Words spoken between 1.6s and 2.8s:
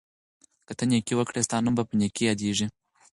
نوم به په نېکۍ یادیږي.